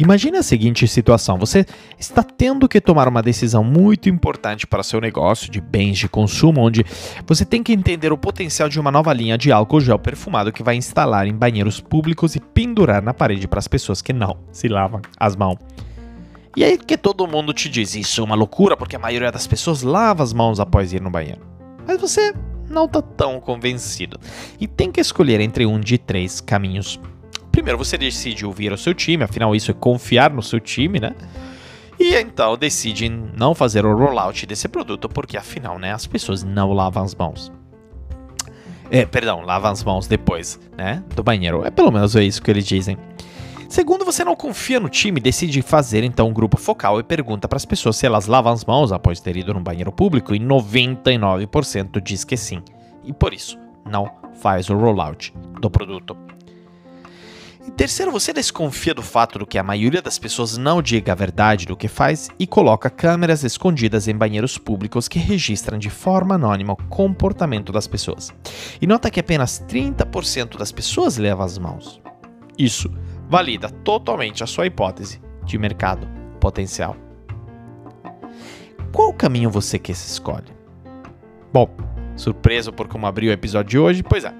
Imagine 0.00 0.38
a 0.38 0.42
seguinte 0.42 0.88
situação: 0.88 1.36
você 1.36 1.66
está 1.98 2.22
tendo 2.22 2.66
que 2.66 2.80
tomar 2.80 3.06
uma 3.06 3.22
decisão 3.22 3.62
muito 3.62 4.08
importante 4.08 4.66
para 4.66 4.82
seu 4.82 4.98
negócio 4.98 5.50
de 5.50 5.60
bens 5.60 5.98
de 5.98 6.08
consumo, 6.08 6.62
onde 6.62 6.82
você 7.26 7.44
tem 7.44 7.62
que 7.62 7.74
entender 7.74 8.10
o 8.10 8.16
potencial 8.16 8.66
de 8.66 8.80
uma 8.80 8.90
nova 8.90 9.12
linha 9.12 9.36
de 9.36 9.52
álcool 9.52 9.80
gel 9.80 9.98
perfumado 9.98 10.52
que 10.52 10.62
vai 10.62 10.74
instalar 10.76 11.26
em 11.26 11.34
banheiros 11.34 11.80
públicos 11.80 12.34
e 12.34 12.40
pendurar 12.40 13.02
na 13.02 13.12
parede 13.12 13.46
para 13.46 13.58
as 13.58 13.68
pessoas 13.68 14.00
que 14.00 14.14
não 14.14 14.38
se 14.50 14.68
lavam 14.68 15.02
as 15.18 15.36
mãos. 15.36 15.58
E 16.56 16.64
aí 16.64 16.78
que 16.78 16.96
todo 16.96 17.28
mundo 17.28 17.52
te 17.52 17.68
diz 17.68 17.94
isso 17.94 18.22
é 18.22 18.24
uma 18.24 18.34
loucura 18.34 18.78
porque 18.78 18.96
a 18.96 18.98
maioria 18.98 19.30
das 19.30 19.46
pessoas 19.46 19.82
lava 19.82 20.22
as 20.22 20.32
mãos 20.32 20.58
após 20.58 20.94
ir 20.94 21.02
no 21.02 21.10
banheiro. 21.10 21.42
Mas 21.86 22.00
você 22.00 22.32
não 22.70 22.86
está 22.86 23.02
tão 23.02 23.38
convencido 23.38 24.18
e 24.58 24.66
tem 24.66 24.90
que 24.90 25.00
escolher 25.00 25.40
entre 25.40 25.66
um 25.66 25.78
de 25.78 25.98
três 25.98 26.40
caminhos 26.40 26.98
Primeiro 27.50 27.78
você 27.78 27.98
decide 27.98 28.46
ouvir 28.46 28.72
o 28.72 28.78
seu 28.78 28.94
time, 28.94 29.24
afinal 29.24 29.54
isso 29.54 29.70
é 29.70 29.74
confiar 29.74 30.30
no 30.30 30.42
seu 30.42 30.60
time, 30.60 31.00
né? 31.00 31.14
E 31.98 32.14
então 32.14 32.56
decide 32.56 33.08
não 33.08 33.54
fazer 33.54 33.84
o 33.84 33.94
rollout 33.94 34.46
desse 34.46 34.66
produto, 34.68 35.08
porque 35.08 35.36
afinal, 35.36 35.78
né, 35.78 35.92
as 35.92 36.06
pessoas 36.06 36.42
não 36.42 36.72
lavam 36.72 37.02
as 37.02 37.14
mãos. 37.14 37.52
É, 38.90 39.04
perdão, 39.04 39.42
lavam 39.42 39.70
as 39.70 39.84
mãos 39.84 40.06
depois, 40.06 40.58
né, 40.76 41.04
do 41.14 41.22
banheiro. 41.22 41.64
É 41.64 41.70
pelo 41.70 41.90
menos 41.92 42.16
é 42.16 42.24
isso 42.24 42.42
que 42.42 42.50
eles 42.50 42.66
dizem. 42.66 42.96
Segundo, 43.68 44.04
você 44.04 44.24
não 44.24 44.34
confia 44.34 44.80
no 44.80 44.88
time, 44.88 45.20
decide 45.20 45.62
fazer 45.62 46.02
então 46.02 46.28
um 46.28 46.32
grupo 46.32 46.56
focal 46.56 46.98
e 46.98 47.04
pergunta 47.04 47.46
para 47.46 47.56
as 47.56 47.64
pessoas 47.64 47.96
se 47.96 48.04
elas 48.04 48.26
lavam 48.26 48.52
as 48.52 48.64
mãos 48.64 48.90
após 48.90 49.20
ter 49.20 49.36
ido 49.36 49.54
no 49.54 49.60
banheiro 49.60 49.92
público 49.92 50.34
e 50.34 50.40
99% 50.40 52.00
diz 52.02 52.24
que 52.24 52.36
sim. 52.36 52.62
E 53.04 53.12
por 53.12 53.32
isso, 53.32 53.56
não 53.88 54.10
faz 54.40 54.70
o 54.70 54.76
rollout 54.76 55.32
do 55.60 55.70
produto. 55.70 56.16
E 57.70 57.72
terceiro, 57.72 58.10
você 58.10 58.32
desconfia 58.32 58.92
do 58.92 59.00
fato 59.00 59.38
do 59.38 59.46
que 59.46 59.56
a 59.56 59.62
maioria 59.62 60.02
das 60.02 60.18
pessoas 60.18 60.58
não 60.58 60.82
diga 60.82 61.12
a 61.12 61.14
verdade 61.14 61.66
do 61.66 61.76
que 61.76 61.86
faz 61.86 62.28
e 62.36 62.44
coloca 62.44 62.90
câmeras 62.90 63.44
escondidas 63.44 64.08
em 64.08 64.16
banheiros 64.16 64.58
públicos 64.58 65.06
que 65.06 65.20
registram 65.20 65.78
de 65.78 65.88
forma 65.88 66.34
anônima 66.34 66.72
o 66.72 66.88
comportamento 66.88 67.70
das 67.70 67.86
pessoas. 67.86 68.34
E 68.82 68.88
nota 68.88 69.08
que 69.08 69.20
apenas 69.20 69.64
30% 69.68 70.58
das 70.58 70.72
pessoas 70.72 71.16
levam 71.16 71.44
as 71.44 71.58
mãos. 71.58 72.02
Isso 72.58 72.90
valida 73.28 73.70
totalmente 73.70 74.42
a 74.42 74.48
sua 74.48 74.66
hipótese 74.66 75.20
de 75.44 75.56
mercado 75.56 76.08
potencial. 76.40 76.96
Qual 78.92 79.14
caminho 79.14 79.48
você 79.48 79.78
que 79.78 79.94
se 79.94 80.08
escolhe? 80.08 80.52
Bom, 81.52 81.70
surpreso 82.16 82.72
por 82.72 82.88
como 82.88 83.06
abriu 83.06 83.30
o 83.30 83.32
episódio 83.32 83.70
de 83.70 83.78
hoje? 83.78 84.02
Pois 84.02 84.24
é, 84.24 84.34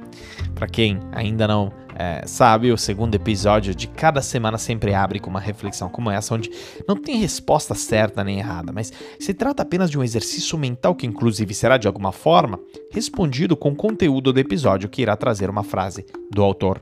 para 0.53 0.67
quem 0.67 0.99
ainda 1.13 1.47
não 1.47 1.73
é, 2.01 2.23
sabe, 2.27 2.73
o 2.73 2.79
segundo 2.79 3.15
episódio 3.15 3.75
de 3.75 3.87
cada 3.87 4.23
semana 4.23 4.57
sempre 4.57 4.95
abre 4.95 5.21
com 5.21 5.29
uma 5.29 5.39
reflexão 5.39 5.91
como 5.91 6.11
essa, 6.11 6.35
onde 6.35 6.51
não 6.89 6.97
tem 6.97 7.19
resposta 7.19 7.75
certa 7.75 8.25
nem 8.25 8.39
errada, 8.39 8.73
mas 8.73 8.91
se 9.19 9.35
trata 9.35 9.63
apenas 9.63 9.91
de 9.91 9.99
um 9.99 10.03
exercício 10.03 10.57
mental 10.57 10.95
que, 10.95 11.07
inclusive, 11.07 11.53
será 11.53 11.77
de 11.77 11.87
alguma 11.87 12.11
forma 12.11 12.59
respondido 12.91 13.55
com 13.55 13.73
o 13.73 13.77
conteúdo 13.77 14.33
do 14.33 14.41
episódio 14.41 14.89
que 14.89 15.03
irá 15.03 15.15
trazer 15.15 15.51
uma 15.51 15.63
frase 15.63 16.07
do 16.31 16.43
autor. 16.43 16.81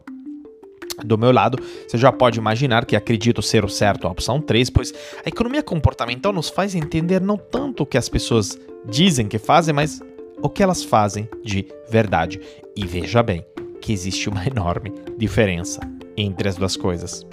Do 1.04 1.18
meu 1.18 1.32
lado, 1.32 1.58
você 1.88 1.98
já 1.98 2.12
pode 2.12 2.38
imaginar 2.38 2.86
que 2.86 2.94
acredito 2.94 3.42
ser 3.42 3.64
o 3.64 3.68
certo 3.68 4.06
a 4.06 4.10
opção 4.12 4.40
3, 4.40 4.70
pois 4.70 4.94
a 5.26 5.28
economia 5.28 5.64
comportamental 5.64 6.32
nos 6.32 6.48
faz 6.48 6.76
entender 6.76 7.20
não 7.20 7.36
tanto 7.36 7.82
o 7.82 7.86
que 7.86 7.98
as 7.98 8.08
pessoas 8.08 8.56
dizem 8.88 9.26
que 9.26 9.38
fazem, 9.38 9.74
mas 9.74 10.00
o 10.40 10.48
que 10.48 10.62
elas 10.62 10.84
fazem 10.84 11.28
de 11.44 11.66
verdade. 11.90 12.40
E 12.76 12.86
veja 12.86 13.20
bem, 13.20 13.44
que 13.80 13.92
existe 13.92 14.28
uma 14.28 14.44
enorme 14.48 14.92
diferença 15.16 15.80
entre 16.16 16.48
as 16.48 16.56
duas 16.56 16.76
coisas. 16.76 17.26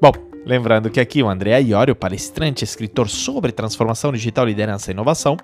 Bom, 0.00 0.12
lembrando 0.46 0.90
que 0.90 1.00
aqui 1.00 1.22
o 1.22 1.28
André 1.28 1.60
Iorio, 1.60 1.94
palestrante, 1.94 2.64
escritor 2.64 3.08
sobre 3.08 3.52
transformação 3.52 4.12
digital, 4.12 4.46
liderança 4.46 4.90
e 4.90 4.94
inovação, 4.94 5.36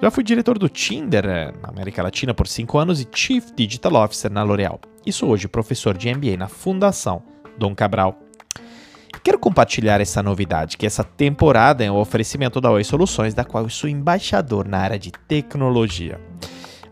já 0.00 0.10
fui 0.10 0.24
diretor 0.24 0.58
do 0.58 0.68
Tinder 0.68 1.26
eh, 1.26 1.52
na 1.60 1.68
América 1.68 2.02
Latina 2.02 2.32
por 2.32 2.48
5 2.48 2.78
anos 2.78 3.02
e 3.02 3.08
Chief 3.12 3.44
Digital 3.54 3.94
Officer 4.02 4.32
na 4.32 4.42
L'Oréal. 4.42 4.80
E 5.04 5.12
sou 5.12 5.28
hoje 5.28 5.46
professor 5.46 5.96
de 5.96 6.12
MBA 6.14 6.38
na 6.38 6.48
Fundação 6.48 7.22
Dom 7.58 7.74
Cabral. 7.74 8.18
Quero 9.22 9.38
compartilhar 9.38 10.00
essa 10.00 10.22
novidade, 10.22 10.78
que 10.78 10.86
essa 10.86 11.04
temporada 11.04 11.84
é 11.84 11.90
um 11.90 11.96
oferecimento 11.98 12.58
da 12.60 12.70
Oi 12.70 12.82
Soluções, 12.82 13.34
da 13.34 13.44
qual 13.44 13.64
eu 13.64 13.70
sou 13.70 13.90
embaixador 13.90 14.66
na 14.66 14.78
área 14.78 14.98
de 14.98 15.10
tecnologia. 15.10 16.18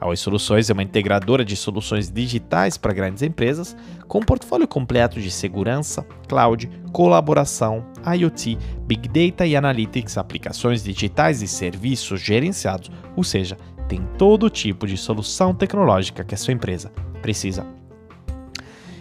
A 0.00 0.06
Oi 0.06 0.16
Soluções 0.16 0.70
é 0.70 0.72
uma 0.72 0.82
integradora 0.82 1.44
de 1.44 1.56
soluções 1.56 2.09
digitais 2.09 2.76
para 2.76 2.92
grandes 2.92 3.20
empresas, 3.22 3.76
com 4.06 4.19
um 4.20 4.22
portfólio 4.22 4.69
completo 4.69 5.20
de 5.20 5.28
segurança, 5.28 6.06
cloud, 6.28 6.70
colaboração, 6.92 7.84
IoT, 8.06 8.56
Big 8.86 9.09
Data 9.09 9.44
e 9.44 9.56
Analytics, 9.56 10.16
aplicações 10.16 10.84
digitais 10.84 11.42
e 11.42 11.48
serviços 11.48 12.20
gerenciados, 12.20 12.92
ou 13.16 13.25
seja, 13.25 13.56
tem 13.88 14.06
todo 14.16 14.48
tipo 14.48 14.86
de 14.86 14.97
solução 14.97 15.53
tecnológica 15.53 16.22
que 16.22 16.34
a 16.34 16.38
sua 16.38 16.54
empresa 16.54 16.92
precisa. 17.20 17.66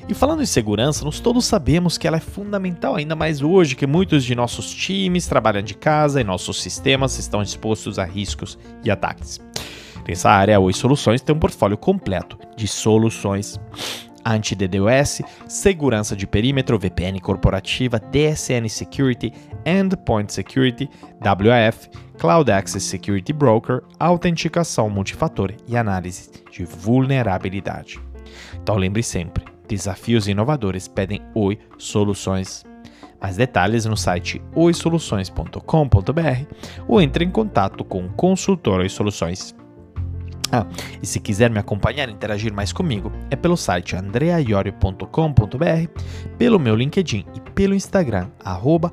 E 0.10 0.16
falando 0.16 0.42
em 0.42 0.48
segurança, 0.48 1.06
nós 1.06 1.20
todos 1.20 1.46
sabemos 1.46 1.98
que 1.98 2.08
ela 2.08 2.18
é 2.18 2.22
fundamental, 2.22 2.96
ainda 2.96 3.16
mais 3.16 3.42
hoje 3.44 3.76
que 3.76 3.86
muitos 3.86 4.24
de 4.24 4.34
nossos 4.34 4.74
times 4.74 5.28
trabalham 5.28 5.62
de 5.62 5.76
casa 5.76 6.20
e 6.22 6.24
nossos 6.24 6.60
sistemas 6.60 7.20
estão 7.20 7.42
expostos 7.42 8.00
a 8.00 8.06
riscos 8.06 8.58
e 8.84 8.90
ataques. 8.90 9.40
Nessa 10.08 10.30
área, 10.30 10.56
a 10.56 10.60
Oi 10.60 10.74
Soluções 10.74 11.22
tem 11.22 11.36
um 11.36 11.40
portfólio 11.40 11.78
completo 11.78 12.38
de 12.56 12.68
soluções 12.68 13.60
anti-DDoS, 14.26 15.22
segurança 15.48 16.16
de 16.16 16.28
perímetro, 16.28 16.78
VPN 16.78 17.20
corporativa, 17.20 18.00
DSN 18.00 18.68
Security, 18.68 19.34
Endpoint 19.66 20.34
Security, 20.34 20.90
WAF, 21.22 21.90
Cloud 22.18 22.52
Access 22.52 22.86
Security 22.86 23.32
Broker, 23.32 23.82
autenticação 24.00 24.90
multifator 24.90 25.54
e 25.68 25.78
análise 25.78 26.30
de 26.52 26.66
vulnerabilidade. 26.66 28.00
Então 28.62 28.76
lembre 28.76 29.02
sempre, 29.02 29.46
desafios 29.68 30.28
inovadores 30.28 30.88
pedem 30.88 31.22
Oi 31.34 31.58
Soluções. 31.78 32.66
Mais 33.20 33.36
detalhes 33.36 33.86
no 33.86 33.98
site 33.98 34.40
oisoluções.com.br 34.54 36.54
ou 36.88 37.02
entre 37.02 37.26
em 37.26 37.32
contato 37.32 37.84
com 37.84 38.06
o 38.06 38.10
consultor 38.10 38.82
Oi 38.82 38.90
Soluções. 38.90 39.57
Ah, 40.52 40.66
e 41.02 41.06
se 41.06 41.20
quiser 41.20 41.50
me 41.50 41.60
acompanhar 41.60 42.10
e 42.10 42.12
interagir 42.12 42.54
mais 42.54 42.72
comigo, 42.72 43.12
é 43.30 43.36
pelo 43.36 43.58
site 43.58 43.96
andreaiorio.com.br, 43.96 46.02
pelo 46.38 46.60
meu 46.60 46.76
LinkedIn 46.76 47.26
e 47.36 47.52
pelo 47.52 47.76
Instagram, 47.76 48.28
arroba. 48.44 48.92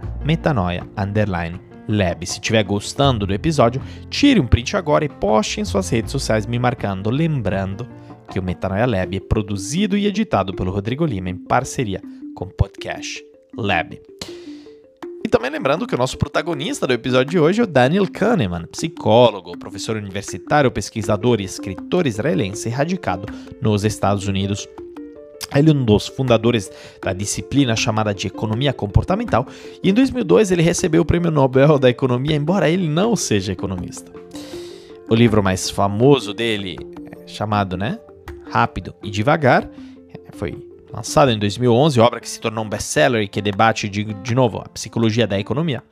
Se 2.22 2.32
estiver 2.32 2.64
gostando 2.64 3.26
do 3.26 3.34
episódio, 3.34 3.80
tire 4.08 4.40
um 4.40 4.46
print 4.46 4.76
agora 4.76 5.04
e 5.04 5.08
poste 5.08 5.60
em 5.60 5.64
suas 5.64 5.88
redes 5.90 6.10
sociais 6.10 6.46
me 6.46 6.58
marcando, 6.58 7.10
lembrando 7.10 7.86
que 8.30 8.38
o 8.38 8.42
Metanoia 8.42 8.86
Lab 8.86 9.16
é 9.16 9.20
produzido 9.20 9.96
e 9.96 10.06
editado 10.06 10.54
pelo 10.54 10.72
Rodrigo 10.72 11.04
Lima 11.04 11.30
em 11.30 11.36
parceria 11.36 12.00
com 12.34 12.46
o 12.46 12.48
Podcast 12.48 13.22
Lab. 13.56 14.00
E 15.24 15.28
também 15.28 15.50
lembrando 15.50 15.86
que 15.86 15.94
o 15.94 15.98
nosso 15.98 16.18
protagonista 16.18 16.86
do 16.86 16.92
episódio 16.92 17.30
de 17.30 17.38
hoje 17.38 17.62
é 17.62 17.64
o 17.64 17.66
Daniel 17.66 18.06
Kahneman, 18.06 18.66
psicólogo, 18.66 19.56
professor 19.56 19.96
universitário, 19.96 20.70
pesquisador 20.70 21.40
e 21.40 21.44
escritor 21.44 22.06
israelense 22.06 22.68
radicado 22.68 23.26
nos 23.58 23.84
Estados 23.84 24.28
Unidos. 24.28 24.68
Ele 25.54 25.70
é 25.70 25.72
um 25.72 25.82
dos 25.82 26.08
fundadores 26.08 26.70
da 27.02 27.14
disciplina 27.14 27.74
chamada 27.74 28.12
de 28.12 28.26
economia 28.26 28.74
comportamental 28.74 29.46
e 29.82 29.88
em 29.88 29.94
2002 29.94 30.50
ele 30.50 30.62
recebeu 30.62 31.00
o 31.00 31.06
prêmio 31.06 31.30
Nobel 31.30 31.78
da 31.78 31.88
Economia, 31.88 32.36
embora 32.36 32.68
ele 32.68 32.86
não 32.86 33.16
seja 33.16 33.52
economista. 33.52 34.12
O 35.08 35.14
livro 35.14 35.42
mais 35.42 35.70
famoso 35.70 36.34
dele, 36.34 36.76
chamado, 37.26 37.78
né, 37.78 37.98
Rápido 38.50 38.94
e 39.02 39.10
Devagar, 39.10 39.70
foi 40.34 40.73
lançada 40.94 41.32
em 41.32 41.38
2011, 41.38 41.98
obra 42.00 42.20
que 42.20 42.28
se 42.28 42.40
tornou 42.40 42.64
um 42.64 42.68
best-seller 42.68 43.22
e 43.22 43.28
que 43.28 43.42
debate, 43.42 43.88
de, 43.88 44.04
de 44.04 44.34
novo, 44.34 44.58
a 44.58 44.68
psicologia 44.68 45.26
da 45.26 45.38
economia. 45.38 45.82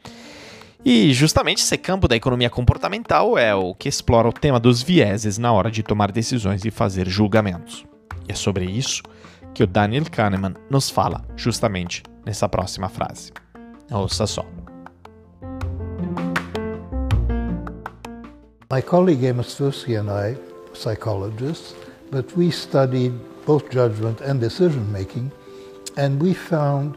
E 0.85 1.13
justamente 1.13 1.63
esse 1.63 1.77
campo 1.77 2.09
da 2.09 2.17
economia 2.17 2.51
comportamental 2.51 3.37
é 3.37 3.55
o 3.55 3.75
que 3.75 3.89
explora 3.89 4.29
o 4.29 4.33
tema 4.33 4.59
dos 4.59 4.83
vieses 4.83 5.39
na 5.39 5.53
hora 5.53 5.71
de 5.71 5.83
tomar 5.83 6.11
decisões 6.11 6.65
e 6.65 6.71
fazer 6.71 7.09
julgamentos. 7.09 7.85
E 8.29 8.33
é 8.33 8.35
sobre 8.35 8.65
isso 8.65 9.03
que 9.55 9.63
o 9.63 9.67
Daniel 9.67 10.05
Kahneman 10.11 10.55
nos 10.71 10.91
fala 10.91 11.25
justamente 11.37 12.03
nessa 12.25 12.49
próxima 12.49 12.89
frase. 12.89 13.33
Ouça 13.91 14.27
só. 14.27 14.45
My 18.73 18.81
colleague 18.81 19.27
Emma 19.27 19.43
Stosky 19.43 19.97
and 19.97 20.07
I, 20.09 20.37
psychologists, 20.73 21.77
but 22.13 22.31
we 22.37 22.51
studied 22.51 23.15
both 23.47 23.71
judgment 23.71 24.21
and 24.21 24.39
decision 24.39 24.93
making, 24.93 25.33
and 25.97 26.23
we 26.23 26.35
found 26.35 26.97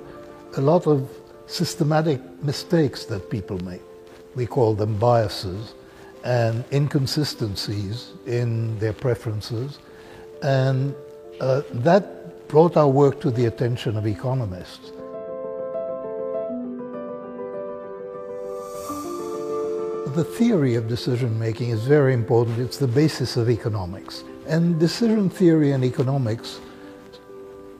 a 0.57 0.61
lot 0.61 0.85
of 0.85 1.09
systematic 1.47 2.21
mistakes 2.43 3.05
that 3.05 3.29
people 3.29 3.57
make. 3.63 3.81
We 4.35 4.45
call 4.45 4.75
them 4.75 4.97
biases 4.97 5.73
and 6.25 6.65
inconsistencies 6.71 8.11
in 8.27 8.77
their 8.79 8.93
preferences, 8.93 9.79
and 10.43 10.93
uh, 11.39 11.61
that 11.71 12.47
brought 12.49 12.75
our 12.75 12.89
work 12.89 13.21
to 13.21 13.31
the 13.31 13.45
attention 13.45 13.95
of 13.95 14.05
economists. 14.05 14.91
The 20.13 20.23
theory 20.23 20.75
of 20.75 20.87
decision 20.87 21.39
making 21.39 21.69
is 21.69 21.83
very 21.85 22.13
important. 22.13 22.59
It's 22.59 22.77
the 22.77 22.87
basis 22.87 23.37
of 23.37 23.49
economics. 23.49 24.23
And 24.47 24.79
decision 24.79 25.29
theory 25.29 25.71
and 25.71 25.83
economics 25.83 26.59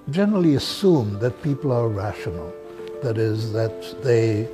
generally 0.10 0.56
assume 0.56 1.20
that 1.20 1.42
people 1.44 1.72
are 1.72 1.88
rational. 1.88 2.54
That 3.04 3.18
is, 3.18 3.54
that 3.54 4.04
they, 4.04 4.48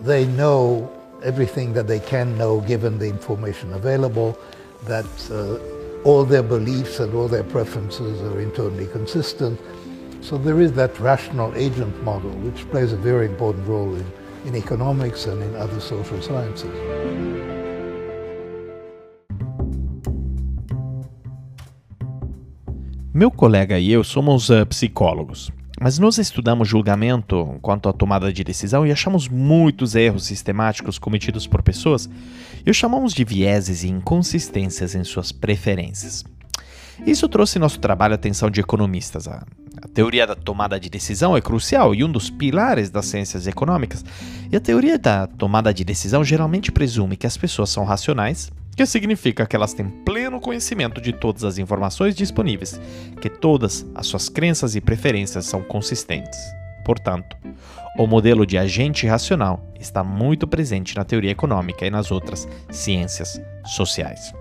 they 0.00 0.26
know 0.26 0.90
everything 1.22 1.72
that 1.74 1.86
they 1.86 2.00
can 2.00 2.36
know 2.36 2.60
given 2.60 2.98
the 2.98 3.08
information 3.08 3.72
available, 3.72 4.38
that 4.84 5.06
uh, 5.30 5.58
all 6.04 6.24
their 6.24 6.42
beliefs 6.42 7.00
and 7.00 7.14
all 7.14 7.28
their 7.28 7.44
preferences 7.44 8.20
are 8.22 8.40
internally 8.40 8.86
consistent. 8.86 9.58
So 10.22 10.36
there 10.36 10.60
is 10.60 10.72
that 10.74 10.98
rational 11.00 11.54
agent 11.56 12.02
model, 12.02 12.30
which 12.30 12.68
plays 12.70 12.92
a 12.92 12.96
very 12.96 13.26
important 13.26 13.66
role 13.66 13.94
in, 13.94 14.06
in 14.44 14.56
economics 14.56 15.26
and 15.26 15.42
in 15.42 15.56
other 15.56 15.80
social 15.80 16.20
sciences. 16.20 17.59
Meu 23.20 23.30
colega 23.30 23.78
e 23.78 23.92
eu 23.92 24.02
somos 24.02 24.48
uh, 24.48 24.64
psicólogos, 24.64 25.50
mas 25.78 25.98
nós 25.98 26.16
estudamos 26.16 26.66
julgamento 26.66 27.58
quanto 27.60 27.86
à 27.86 27.92
tomada 27.92 28.32
de 28.32 28.42
decisão 28.42 28.86
e 28.86 28.90
achamos 28.90 29.28
muitos 29.28 29.94
erros 29.94 30.24
sistemáticos 30.24 30.98
cometidos 30.98 31.46
por 31.46 31.62
pessoas 31.62 32.08
e 32.64 32.70
os 32.70 32.78
chamamos 32.78 33.12
de 33.12 33.22
vieses 33.22 33.84
e 33.84 33.88
inconsistências 33.88 34.94
em 34.94 35.04
suas 35.04 35.32
preferências. 35.32 36.24
Isso 37.06 37.28
trouxe 37.28 37.58
nosso 37.58 37.78
trabalho 37.78 38.12
a 38.12 38.14
atenção 38.14 38.48
de 38.48 38.60
economistas. 38.60 39.28
A, 39.28 39.44
a 39.82 39.88
teoria 39.88 40.26
da 40.26 40.34
tomada 40.34 40.80
de 40.80 40.88
decisão 40.88 41.36
é 41.36 41.42
crucial 41.42 41.94
e 41.94 42.02
um 42.02 42.10
dos 42.10 42.30
pilares 42.30 42.88
das 42.88 43.04
ciências 43.04 43.46
econômicas. 43.46 44.02
E 44.50 44.56
a 44.56 44.60
teoria 44.60 44.98
da 44.98 45.26
tomada 45.26 45.74
de 45.74 45.84
decisão 45.84 46.24
geralmente 46.24 46.72
presume 46.72 47.18
que 47.18 47.26
as 47.26 47.36
pessoas 47.36 47.68
são 47.68 47.84
racionais 47.84 48.50
que 48.80 48.86
significa 48.86 49.46
que 49.46 49.54
elas 49.54 49.74
têm 49.74 49.90
pleno 49.90 50.40
conhecimento 50.40 51.02
de 51.02 51.12
todas 51.12 51.44
as 51.44 51.58
informações 51.58 52.14
disponíveis, 52.14 52.80
que 53.20 53.28
todas 53.28 53.84
as 53.94 54.06
suas 54.06 54.30
crenças 54.30 54.74
e 54.74 54.80
preferências 54.80 55.44
são 55.44 55.62
consistentes. 55.62 56.40
Portanto, 56.82 57.36
o 57.98 58.06
modelo 58.06 58.46
de 58.46 58.56
agente 58.56 59.06
racional 59.06 59.62
está 59.78 60.02
muito 60.02 60.48
presente 60.48 60.96
na 60.96 61.04
teoria 61.04 61.30
econômica 61.30 61.84
e 61.84 61.90
nas 61.90 62.10
outras 62.10 62.48
ciências 62.70 63.38
sociais. 63.66 64.32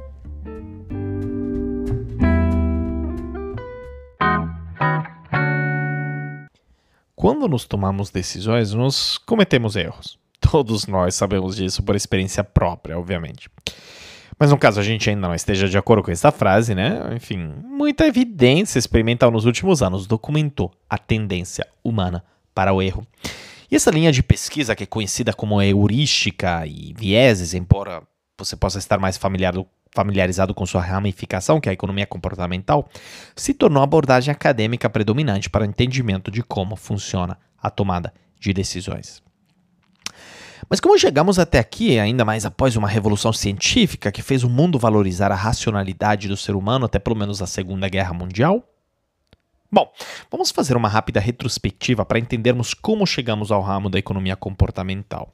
Quando 7.14 7.46
nos 7.50 7.66
tomamos 7.66 8.10
decisões, 8.10 8.74
nós 8.74 9.18
cometemos 9.18 9.76
erros. 9.76 10.18
Todos 10.40 10.88
nós 10.88 11.14
sabemos 11.14 11.58
disso 11.58 11.84
por 11.84 11.94
experiência 11.94 12.42
própria, 12.42 12.98
obviamente. 12.98 13.50
Mas 14.40 14.52
no 14.52 14.58
caso 14.58 14.80
a 14.80 14.84
gente 14.84 15.10
ainda 15.10 15.28
não 15.28 15.36
esteja 15.36 15.68
de 15.68 15.78
acordo 15.78 16.02
com 16.02 16.12
essa 16.12 16.32
frase, 16.32 16.74
né? 16.74 17.14
Enfim, 17.14 17.54
muita 17.66 18.08
evidência 18.08 18.80
experimental 18.80 19.30
nos 19.30 19.46
últimos 19.46 19.82
anos 19.84 20.08
documentou 20.08 20.72
a 20.90 20.98
tendência 20.98 21.68
humana 21.84 22.24
para 22.56 22.72
o 22.72 22.82
erro. 22.82 23.06
E 23.70 23.76
essa 23.76 23.92
linha 23.92 24.14
de 24.14 24.24
pesquisa, 24.24 24.76
que 24.76 24.84
é 24.84 24.88
conhecida 24.88 25.34
como 25.34 25.62
heurística 25.62 26.66
e 26.66 26.94
vieses, 26.98 27.54
embora 27.54 28.02
você 28.38 28.56
possa 28.56 28.80
estar 28.80 28.98
mais 28.98 29.18
familiarizado 29.18 30.54
com 30.54 30.66
sua 30.66 30.82
ramificação, 30.82 31.60
que 31.60 31.68
é 31.68 31.72
a 31.72 31.74
economia 31.74 32.08
comportamental, 32.08 32.90
se 33.36 33.54
tornou 33.54 33.82
a 33.82 33.84
abordagem 33.84 34.32
acadêmica 34.32 34.90
predominante 34.90 35.50
para 35.50 35.64
o 35.64 35.68
entendimento 35.68 36.32
de 36.32 36.42
como 36.42 36.78
funciona 36.78 37.38
a 37.62 37.70
tomada 37.70 38.14
de 38.40 38.54
decisões. 38.54 39.22
Mas 40.68 40.80
como 40.80 40.98
chegamos 40.98 41.38
até 41.38 41.60
aqui, 41.60 42.00
ainda 42.00 42.26
mais 42.26 42.46
após 42.46 42.76
uma 42.76 42.88
revolução 42.88 43.32
científica 43.32 44.12
que 44.12 44.22
fez 44.22 44.44
o 44.44 44.50
mundo 44.50 44.80
valorizar 44.80 45.32
a 45.32 45.36
racionalidade 45.36 46.28
do 46.28 46.36
ser 46.36 46.56
humano 46.56 46.86
até 46.86 46.98
pelo 46.98 47.16
menos 47.16 47.42
a 47.42 47.48
Segunda 47.48 47.88
Guerra 47.88 48.14
Mundial? 48.14 48.64
Bom, 49.72 49.92
vamos 50.32 50.50
fazer 50.50 50.76
uma 50.76 50.90
rápida 50.90 51.20
retrospectiva 51.20 52.04
para 52.04 52.18
entendermos 52.18 52.74
como 52.74 53.06
chegamos 53.06 53.52
ao 53.52 53.62
ramo 53.62 53.90
da 53.90 54.00
economia 54.00 54.36
comportamental. 54.36 55.32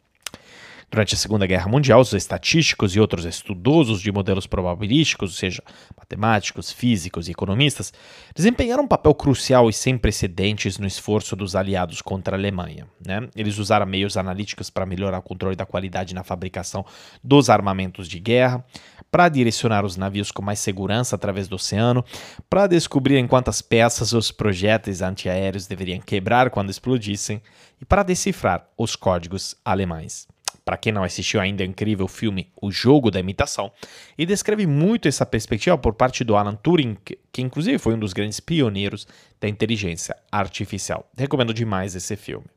Durante 0.96 1.14
a 1.14 1.18
Segunda 1.18 1.46
Guerra 1.46 1.68
Mundial, 1.68 2.00
os 2.00 2.14
estatísticos 2.14 2.96
e 2.96 3.02
outros 3.02 3.26
estudosos 3.26 4.00
de 4.00 4.10
modelos 4.14 4.48
probabilísticos, 4.48 5.32
ou 5.32 5.36
seja, 5.36 5.62
matemáticos, 5.98 6.72
físicos 6.72 7.28
e 7.28 7.32
economistas, 7.32 7.92
desempenharam 8.34 8.86
um 8.86 8.88
papel 8.88 9.14
crucial 9.14 9.70
e 9.70 9.74
sem 9.74 9.98
precedentes 9.98 10.80
no 10.80 10.88
esforço 10.88 11.36
dos 11.36 11.54
aliados 11.54 12.02
contra 12.02 12.38
a 12.38 12.40
Alemanha. 12.40 12.88
Né? 13.06 13.28
Eles 13.36 13.58
usaram 13.58 13.86
meios 13.86 14.16
analíticos 14.16 14.70
para 14.70 14.86
melhorar 14.86 15.20
o 15.20 15.22
controle 15.22 15.58
da 15.58 15.66
qualidade 15.66 16.16
na 16.16 16.24
fabricação 16.24 16.86
dos 17.22 17.50
armamentos 17.50 18.08
de 18.08 18.18
guerra, 18.18 18.64
para 19.12 19.28
direcionar 19.28 19.84
os 19.84 19.98
navios 19.98 20.32
com 20.32 20.42
mais 20.42 20.60
segurança 20.60 21.14
através 21.14 21.50
do 21.50 21.58
oceano, 21.58 22.06
para 22.50 22.68
descobrir 22.68 23.18
em 23.18 23.28
quantas 23.28 23.62
peças 23.62 24.14
os 24.14 24.32
projéteis 24.32 25.02
antiaéreos 25.02 25.68
deveriam 25.68 26.00
quebrar 26.00 26.50
quando 26.50 26.70
explodissem 26.70 27.42
e 27.82 27.84
para 27.84 28.02
decifrar 28.02 28.70
os 28.78 28.96
códigos 28.96 29.58
alemães 29.66 30.26
para 30.66 30.78
quem 30.78 30.92
não 30.92 31.04
assistiu 31.04 31.40
ainda, 31.40 31.64
é 31.64 31.68
incrível 31.68 32.08
filme 32.08 32.52
O 32.60 32.72
Jogo 32.72 33.12
da 33.12 33.20
Imitação, 33.20 33.72
e 34.18 34.26
descreve 34.26 34.66
muito 34.66 35.08
essa 35.08 35.24
perspectiva 35.24 35.78
por 35.78 35.94
parte 35.94 36.24
do 36.24 36.36
Alan 36.36 36.56
Turing, 36.56 36.98
que 37.32 37.42
inclusive 37.42 37.78
foi 37.78 37.94
um 37.94 38.00
dos 38.00 38.14
grandes 38.14 38.40
pioneiros 38.40 39.08
da 39.40 39.48
inteligência 39.48 40.18
artificial. 40.32 41.08
Recomendo 41.16 41.54
demais 41.54 41.96
esse 41.96 42.16
filme. 42.16 42.48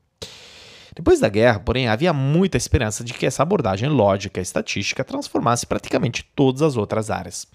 Depois 0.96 1.20
da 1.20 1.28
guerra, 1.28 1.60
porém, 1.60 1.86
havia 1.86 2.12
muita 2.12 2.56
esperança 2.56 3.04
de 3.04 3.12
que 3.12 3.26
essa 3.26 3.42
abordagem 3.42 3.88
lógica 3.88 4.40
e 4.40 4.42
estatística 4.42 5.04
transformasse 5.04 5.64
praticamente 5.64 6.24
todas 6.34 6.62
as 6.62 6.76
outras 6.76 7.10
áreas. 7.10 7.46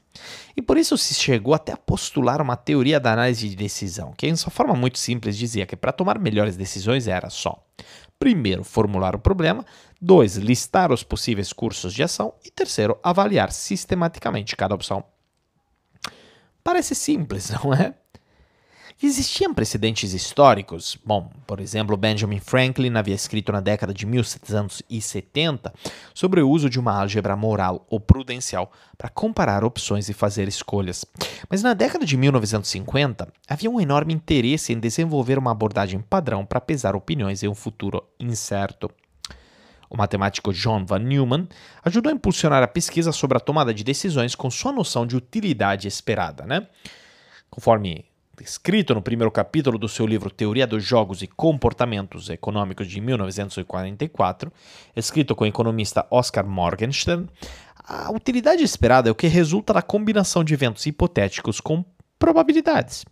E 0.56 0.62
por 0.62 0.78
isso 0.78 0.98
se 0.98 1.16
chegou 1.16 1.54
até 1.54 1.74
a 1.74 1.78
postular 1.78 2.42
uma 2.42 2.56
teoria 2.56 3.00
da 3.00 3.12
análise 3.12 3.50
de 3.50 3.56
decisão, 3.56 4.14
que 4.16 4.28
em 4.28 4.36
sua 4.36 4.52
forma 4.52 4.76
muito 4.76 5.00
simples 5.00 5.36
dizia 5.36 5.66
que 5.66 5.76
para 5.76 5.92
tomar 5.92 6.20
melhores 6.20 6.56
decisões 6.56 7.08
era 7.08 7.30
só 7.30 7.62
Primeiro, 8.24 8.64
formular 8.64 9.18
o 9.18 9.20
problema. 9.20 9.66
Dois, 10.02 10.38
listar 10.38 10.94
os 10.94 11.04
possíveis 11.04 11.52
cursos 11.52 11.94
de 11.94 12.04
ação. 12.04 12.34
E 12.46 12.50
terceiro, 12.50 12.98
avaliar 13.04 13.52
sistematicamente 13.52 14.56
cada 14.56 14.74
opção. 14.74 15.04
Parece 16.64 16.96
simples, 16.96 17.50
não 17.62 17.74
é? 17.74 17.94
Existiam 19.06 19.54
precedentes 19.54 20.14
históricos. 20.14 20.98
Bom, 21.06 21.30
por 21.46 21.60
exemplo, 21.60 21.98
Benjamin 21.98 22.40
Franklin 22.40 22.96
havia 22.96 23.14
escrito 23.14 23.52
na 23.52 23.60
década 23.60 23.94
de 23.94 24.06
1770 24.06 25.74
sobre 26.14 26.40
o 26.40 26.50
uso 26.50 26.70
de 26.70 26.80
uma 26.80 26.98
álgebra 26.98 27.36
moral 27.36 27.86
ou 27.90 28.00
prudencial 28.00 28.72
para 28.98 29.10
comparar 29.10 29.62
opções 29.66 30.08
e 30.08 30.14
fazer 30.14 30.48
escolhas. 30.48 31.04
Mas 31.50 31.62
na 31.62 31.74
década 31.74 32.06
de 32.06 32.16
1950, 32.16 33.28
havia 33.46 33.70
um 33.70 33.82
enorme 33.82 34.14
interesse 34.14 34.72
em 34.72 34.80
desenvolver 34.80 35.38
uma 35.38 35.52
abordagem 35.52 36.00
padrão 36.00 36.46
para 36.46 36.62
pesar 36.62 36.96
opiniões 36.96 37.44
em 37.44 37.50
um 37.50 37.56
futuro 37.56 38.02
incerto. 38.18 38.90
O 39.90 39.98
matemático 39.98 40.54
John 40.54 40.86
Van 40.86 41.00
Neumann 41.00 41.50
ajudou 41.84 42.10
a 42.10 42.16
impulsionar 42.16 42.64
a 42.64 42.70
pesquisa 42.70 43.12
sobre 43.12 43.36
a 43.36 43.42
tomada 43.42 43.74
de 43.74 43.84
decisões 43.84 44.34
com 44.34 44.50
sua 44.50 44.72
noção 44.72 45.06
de 45.06 45.18
utilidade 45.18 45.90
esperada, 45.90 46.46
né? 46.46 46.68
Conforme 47.50 48.06
escrito 48.42 48.96
no 48.96 49.02
primeiro 49.02 49.30
capítulo 49.30 49.78
do 49.78 49.88
seu 49.88 50.08
livro 50.08 50.30
Teoria 50.30 50.66
dos 50.66 50.84
Jogos 50.84 51.22
e 51.22 51.28
Comportamentos 51.28 52.30
Econômicos 52.30 52.88
de 52.88 53.00
1944, 53.00 54.52
escrito 54.96 55.36
com 55.36 55.44
o 55.44 55.48
economista 55.48 56.08
Oscar 56.10 56.46
Morgenstern, 56.46 57.28
a 57.86 58.12
utilidade 58.12 58.64
esperada 58.64 59.10
é 59.10 59.12
o 59.12 59.16
que 59.16 59.28
resulta 59.28 59.74
da 59.74 59.82
combinação 59.82 60.44
de 60.44 60.54
eventos 60.54 60.86
hipotéticos 60.86 61.60
com 61.60 61.86
probabilidades. 62.18 63.06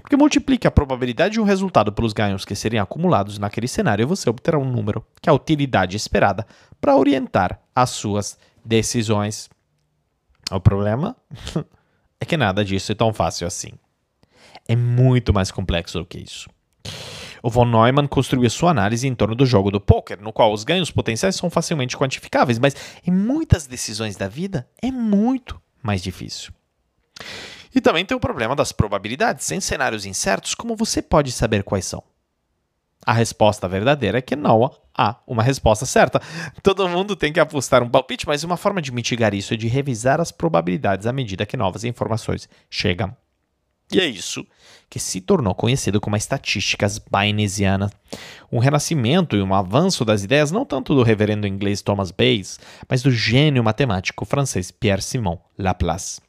Porque 0.00 0.16
multiplique 0.16 0.66
a 0.66 0.70
probabilidade 0.70 1.34
de 1.34 1.40
um 1.40 1.44
resultado 1.44 1.92
pelos 1.92 2.12
ganhos 2.12 2.44
que 2.44 2.54
seriam 2.54 2.82
acumulados 2.82 3.38
naquele 3.38 3.68
cenário 3.68 4.02
e 4.02 4.06
você 4.06 4.28
obterá 4.28 4.58
um 4.58 4.64
número, 4.64 5.04
que 5.20 5.28
é 5.28 5.32
a 5.32 5.34
utilidade 5.34 5.96
esperada, 5.96 6.46
para 6.80 6.96
orientar 6.96 7.60
as 7.74 7.90
suas 7.90 8.38
decisões. 8.64 9.48
O 10.50 10.60
problema 10.60 11.16
é 12.20 12.24
que 12.24 12.36
nada 12.36 12.64
disso 12.64 12.92
é 12.92 12.94
tão 12.94 13.12
fácil 13.12 13.46
assim 13.46 13.72
é 14.66 14.74
muito 14.74 15.32
mais 15.32 15.50
complexo 15.50 15.98
do 15.98 16.06
que 16.06 16.18
isso. 16.18 16.48
O 17.42 17.50
von 17.50 17.64
Neumann 17.64 18.06
construiu 18.06 18.50
sua 18.50 18.70
análise 18.70 19.06
em 19.06 19.14
torno 19.14 19.34
do 19.34 19.46
jogo 19.46 19.70
do 19.70 19.80
poker, 19.80 20.20
no 20.20 20.32
qual 20.32 20.52
os 20.52 20.64
ganhos 20.64 20.90
potenciais 20.90 21.36
são 21.36 21.48
facilmente 21.48 21.96
quantificáveis, 21.96 22.58
mas 22.58 22.74
em 23.06 23.10
muitas 23.10 23.66
decisões 23.66 24.16
da 24.16 24.28
vida 24.28 24.68
é 24.82 24.90
muito 24.90 25.60
mais 25.82 26.02
difícil. 26.02 26.52
E 27.74 27.80
também 27.80 28.04
tem 28.04 28.16
o 28.16 28.20
problema 28.20 28.56
das 28.56 28.72
probabilidades. 28.72 29.50
Em 29.52 29.60
cenários 29.60 30.06
incertos, 30.06 30.54
como 30.54 30.74
você 30.74 31.00
pode 31.00 31.30
saber 31.30 31.62
quais 31.62 31.84
são? 31.84 32.02
A 33.06 33.12
resposta 33.12 33.68
verdadeira 33.68 34.18
é 34.18 34.22
que 34.22 34.34
não 34.34 34.70
há 34.94 35.16
uma 35.26 35.42
resposta 35.42 35.86
certa. 35.86 36.20
Todo 36.62 36.88
mundo 36.88 37.14
tem 37.14 37.32
que 37.32 37.40
apostar 37.40 37.82
um 37.82 37.88
palpite, 37.88 38.26
mas 38.26 38.42
uma 38.42 38.56
forma 38.56 38.82
de 38.82 38.92
mitigar 38.92 39.32
isso 39.32 39.54
é 39.54 39.56
de 39.56 39.68
revisar 39.68 40.20
as 40.20 40.32
probabilidades 40.32 41.06
à 41.06 41.12
medida 41.12 41.46
que 41.46 41.56
novas 41.56 41.84
informações 41.84 42.48
chegam 42.68 43.16
E 43.92 44.00
é 44.00 44.06
isso 44.06 44.46
que 44.90 44.98
se 44.98 45.20
tornou 45.20 45.54
conhecido 45.54 46.00
como 46.00 46.16
as 46.16 46.22
estatísticas 46.22 46.98
bayesianas. 46.98 47.90
Um 48.50 48.58
renascimento 48.58 49.36
e 49.36 49.42
um 49.42 49.54
avanço 49.54 50.04
das 50.04 50.24
ideias 50.24 50.50
não 50.50 50.64
tanto 50.64 50.94
do 50.94 51.02
reverendo 51.02 51.46
inglês 51.46 51.82
Thomas 51.82 52.10
Bayes, 52.10 52.58
mas 52.88 53.02
do 53.02 53.10
gênio 53.10 53.62
matemático 53.62 54.24
francês 54.24 54.70
Pierre-Simon 54.70 55.38
Laplace. 55.58 56.20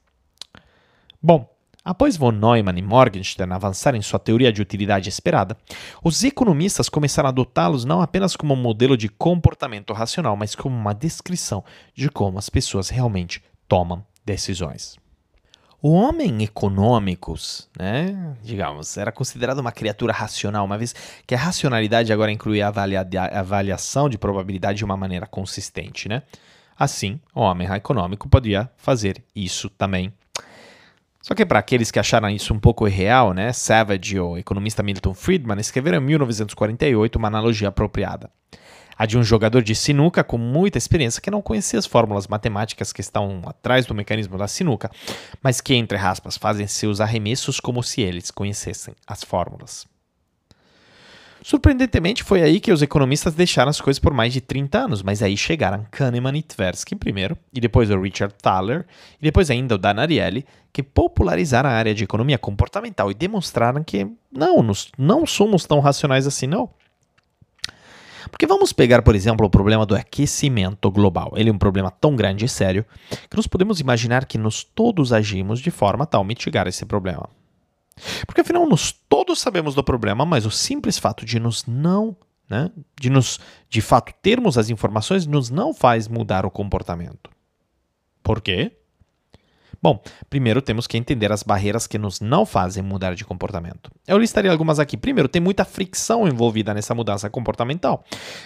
Bom, 1.21 1.49
após 1.83 2.17
von 2.17 2.31
Neumann 2.31 2.77
e 2.77 2.81
Morgenstern 2.81 3.53
avançarem 3.53 4.01
sua 4.01 4.19
teoria 4.19 4.51
de 4.51 4.61
utilidade 4.61 5.09
esperada, 5.09 5.57
os 6.03 6.23
economistas 6.23 6.89
começaram 6.89 7.27
a 7.27 7.31
adotá-los 7.31 7.85
não 7.85 8.01
apenas 8.01 8.35
como 8.35 8.53
um 8.53 8.57
modelo 8.57 8.97
de 8.97 9.07
comportamento 9.09 9.93
racional, 9.93 10.35
mas 10.35 10.55
como 10.55 10.75
uma 10.75 10.93
descrição 10.93 11.63
de 11.93 12.09
como 12.09 12.37
as 12.37 12.49
pessoas 12.49 12.89
realmente 12.89 13.41
tomam 13.67 14.05
decisões. 14.25 14.97
O 15.81 15.93
homem 15.93 16.43
econômicos, 16.43 17.69
né, 17.79 18.35
digamos, 18.43 18.97
era 18.97 19.13
considerado 19.13 19.59
uma 19.59 19.71
criatura 19.71 20.11
racional, 20.11 20.65
uma 20.65 20.77
vez 20.77 20.93
que 21.25 21.33
a 21.33 21.37
racionalidade 21.37 22.11
agora 22.11 22.29
inclui 22.29 22.61
a, 22.61 22.67
avalia 22.67 23.01
a 23.01 23.39
avaliação 23.39 24.09
de 24.09 24.17
probabilidade 24.17 24.79
de 24.79 24.83
uma 24.83 24.97
maneira 24.97 25.25
consistente, 25.25 26.09
né? 26.09 26.23
Assim, 26.77 27.17
o 27.33 27.39
homem 27.39 27.65
econômico 27.71 28.27
podia 28.27 28.69
fazer 28.75 29.23
isso 29.33 29.69
também. 29.69 30.11
Só 31.21 31.33
que 31.33 31.45
para 31.45 31.59
aqueles 31.59 31.91
que 31.91 31.99
acharam 31.99 32.29
isso 32.29 32.53
um 32.53 32.59
pouco 32.59 32.85
irreal, 32.85 33.33
né, 33.33 33.53
Savage 33.53 34.17
e 34.17 34.19
o 34.19 34.37
economista 34.37 34.83
Milton 34.83 35.13
Friedman 35.13 35.59
escreveram 35.61 35.99
em 35.99 36.05
1948 36.05 37.15
uma 37.15 37.29
analogia 37.29 37.69
apropriada 37.69 38.29
a 38.99 39.05
de 39.05 39.17
um 39.17 39.23
jogador 39.23 39.63
de 39.63 39.73
sinuca 39.73 40.25
com 40.25 40.37
muita 40.37 40.77
experiência 40.77 41.21
que 41.21 41.31
não 41.31 41.41
conhecia 41.41 41.79
as 41.79 41.85
fórmulas 41.85 42.27
matemáticas 42.27 42.91
que 42.91 42.99
estão 42.99 43.41
atrás 43.45 43.85
do 43.85 43.95
mecanismo 43.95 44.37
da 44.37 44.45
sinuca, 44.45 44.91
mas 45.41 45.61
que, 45.61 45.73
entre 45.73 45.97
aspas, 45.97 46.35
fazem 46.35 46.67
seus 46.67 46.99
arremessos 46.99 47.61
como 47.61 47.81
se 47.81 48.01
eles 48.01 48.29
conhecessem 48.29 48.93
as 49.07 49.23
fórmulas. 49.23 49.87
Surpreendentemente, 51.41 52.25
foi 52.25 52.41
aí 52.43 52.59
que 52.59 52.73
os 52.73 52.81
economistas 52.81 53.33
deixaram 53.33 53.69
as 53.69 53.79
coisas 53.79 53.99
por 53.99 54.13
mais 54.13 54.33
de 54.33 54.41
30 54.41 54.77
anos, 54.77 55.01
mas 55.01 55.23
aí 55.23 55.37
chegaram 55.37 55.87
Kahneman 55.89 56.37
e 56.37 56.43
Tversky 56.43 56.93
primeiro, 56.93 57.37
e 57.53 57.61
depois 57.61 57.89
o 57.89 58.01
Richard 58.01 58.35
Thaler, 58.41 58.85
e 59.17 59.23
depois 59.23 59.49
ainda 59.49 59.75
o 59.75 59.77
Dan 59.77 60.01
Ariely, 60.01 60.45
que 60.73 60.83
popularizaram 60.83 61.69
a 61.69 61.73
área 61.73 61.95
de 61.95 62.03
economia 62.03 62.37
comportamental 62.37 63.09
e 63.09 63.13
demonstraram 63.13 63.81
que 63.81 64.05
não, 64.29 64.57
não 64.97 65.25
somos 65.25 65.65
tão 65.65 65.79
racionais 65.79 66.27
assim, 66.27 66.45
não. 66.45 66.69
Porque 68.29 68.47
vamos 68.47 68.71
pegar, 68.73 69.01
por 69.01 69.15
exemplo, 69.15 69.45
o 69.45 69.49
problema 69.49 69.85
do 69.85 69.95
aquecimento 69.95 70.89
global. 70.91 71.33
Ele 71.35 71.49
é 71.49 71.53
um 71.53 71.57
problema 71.57 71.91
tão 71.91 72.15
grande 72.15 72.45
e 72.45 72.49
sério 72.49 72.85
que 73.29 73.35
nós 73.35 73.47
podemos 73.47 73.79
imaginar 73.79 74.25
que 74.25 74.37
nós 74.37 74.63
todos 74.63 75.11
agimos 75.13 75.59
de 75.59 75.71
forma 75.71 76.05
tal 76.05 76.23
mitigar 76.23 76.67
esse 76.67 76.85
problema. 76.85 77.29
Porque 78.25 78.41
afinal 78.41 78.67
nós 78.67 78.91
todos 78.91 79.39
sabemos 79.39 79.75
do 79.75 79.83
problema, 79.83 80.25
mas 80.25 80.45
o 80.45 80.51
simples 80.51 80.97
fato 80.97 81.25
de 81.25 81.39
nos 81.39 81.65
não, 81.65 82.15
né, 82.49 82.71
de 82.99 83.09
nos 83.09 83.39
de 83.69 83.81
fato 83.81 84.13
termos 84.21 84.57
as 84.57 84.69
informações 84.69 85.25
nos 85.25 85.49
não 85.49 85.73
faz 85.73 86.07
mudar 86.07 86.45
o 86.45 86.51
comportamento. 86.51 87.29
Por 88.23 88.41
quê? 88.41 88.78
Bom, 89.81 90.01
primeiro 90.29 90.61
temos 90.61 90.87
que 90.87 90.97
entender 90.97 91.31
as 91.31 91.41
barreiras 91.41 91.87
que 91.87 91.97
nos 91.97 92.19
não 92.19 92.45
fazem 92.45 92.83
mudar 92.83 93.15
de 93.15 93.23
comportamento. 93.23 93.89
Eu 94.05 94.17
listaria 94.17 94.51
algumas 94.51 94.77
aqui. 94.77 94.97
Primeiro, 94.97 95.29
tem 95.29 95.41
muita 95.41 95.63
fricção 95.63 96.27
envolvida 96.27 96.73
nessa 96.73 96.93
mudança 96.93 97.29
comportamental. 97.29 98.03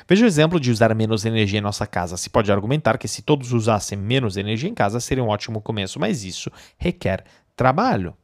Veja 0.07 0.25
o 0.25 0.27
exemplo 0.27 0.59
de 0.59 0.69
usar 0.69 0.93
menos 0.93 1.25
energia 1.25 1.57
em 1.57 1.61
nossa 1.61 1.87
casa. 1.87 2.17
Se 2.17 2.29
pode 2.29 2.51
argumentar 2.51 2.97
que 2.97 3.07
se 3.07 3.23
todos 3.23 3.51
usassem 3.51 3.97
menos 3.97 4.37
energia 4.37 4.69
em 4.69 4.75
casa 4.75 4.99
seria 4.99 5.23
um 5.23 5.29
ótimo 5.29 5.59
começo, 5.59 5.99
mas 5.99 6.23
isso 6.23 6.51
requer 6.77 7.23
trabalho. 7.55 8.15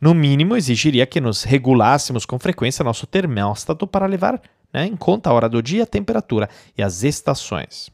No 0.00 0.14
mínimo, 0.14 0.56
exigiria 0.56 1.06
que 1.06 1.20
nos 1.20 1.42
regulássemos 1.42 2.24
com 2.24 2.38
frequência 2.38 2.84
nosso 2.84 3.06
termóstato 3.06 3.86
para 3.86 4.06
levar 4.06 4.40
né, 4.72 4.86
em 4.86 4.96
conta 4.96 5.30
a 5.30 5.32
hora 5.32 5.48
do 5.48 5.62
dia, 5.62 5.82
a 5.82 5.86
temperatura 5.86 6.48
e 6.76 6.82
as 6.82 7.02
estações. 7.02 7.90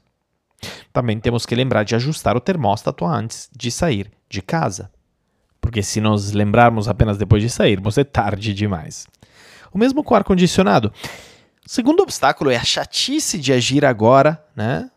Também 0.93 1.19
temos 1.21 1.45
que 1.45 1.55
lembrar 1.55 1.85
de 1.85 1.95
ajustar 1.95 2.37
o 2.37 2.41
termóstato 2.41 3.05
antes 3.05 3.51
de 3.55 3.71
sair 3.71 4.11
de 4.29 4.41
casa. 4.43 4.91
Porque 5.61 5.83
se 5.83 6.01
nos 6.01 6.33
lembrarmos 6.33 6.89
apenas 6.89 7.19
depois 7.19 7.43
de 7.43 7.51
sairmos, 7.51 7.99
é 7.99 8.05
tarde 8.05 8.55
demais. 8.55 9.07
O 9.73 9.79
mesmo 9.79 10.03
com 10.03 10.15
o 10.15 10.17
ar-condicionado. 10.17 10.93
O 11.67 11.71
segundo 11.71 12.01
obstáculo 12.01 12.51
é 12.51 12.57
a 12.57 12.65
chatice 12.65 13.39
de 13.39 13.53
agir 13.53 13.85
agora, 13.85 14.43
né? 14.55 14.91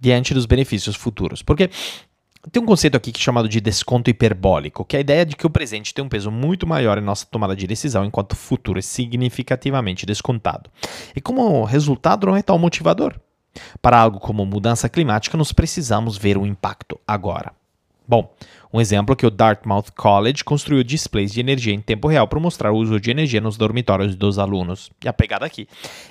Diante 0.00 0.32
dos 0.32 0.46
benefícios 0.46 0.94
futuros. 0.94 1.42
Porque 1.42 1.70
tem 2.52 2.62
um 2.62 2.66
conceito 2.66 2.96
aqui 2.96 3.10
que 3.10 3.18
é 3.18 3.22
chamado 3.22 3.48
de 3.48 3.60
desconto 3.60 4.08
hiperbólico, 4.08 4.84
que 4.84 4.94
é 4.94 4.98
a 4.98 5.00
ideia 5.00 5.26
de 5.26 5.34
que 5.34 5.46
o 5.46 5.50
presente 5.50 5.92
tem 5.92 6.04
um 6.04 6.08
peso 6.08 6.30
muito 6.30 6.66
maior 6.66 6.96
em 6.96 7.00
nossa 7.00 7.26
tomada 7.26 7.56
de 7.56 7.66
decisão, 7.66 8.04
enquanto 8.04 8.32
o 8.32 8.36
futuro 8.36 8.78
é 8.78 8.82
significativamente 8.82 10.06
descontado. 10.06 10.70
E 11.14 11.20
como 11.20 11.64
resultado, 11.64 12.28
não 12.28 12.36
é 12.36 12.42
tão 12.42 12.58
motivador. 12.58 13.18
Para 13.80 13.98
algo 13.98 14.18
como 14.20 14.44
mudança 14.44 14.88
climática, 14.88 15.36
nós 15.36 15.52
precisamos 15.52 16.16
ver 16.16 16.36
o 16.36 16.46
impacto 16.46 16.98
agora. 17.06 17.52
Bom, 18.08 18.32
um 18.72 18.80
exemplo 18.80 19.12
é 19.12 19.16
que 19.16 19.26
o 19.26 19.30
Dartmouth 19.30 19.90
College 19.96 20.44
construiu 20.44 20.84
displays 20.84 21.32
de 21.32 21.40
energia 21.40 21.74
em 21.74 21.80
tempo 21.80 22.06
real 22.06 22.28
para 22.28 22.38
mostrar 22.38 22.70
o 22.70 22.76
uso 22.76 23.00
de 23.00 23.10
energia 23.10 23.40
nos 23.40 23.56
dormitórios 23.56 24.14
dos 24.14 24.38
alunos. 24.38 24.90
E 25.04 25.08
a 25.08 25.12
pegada 25.12 25.44
aqui 25.44 25.66